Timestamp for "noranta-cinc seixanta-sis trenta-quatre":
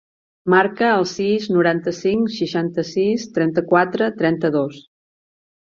1.57-4.11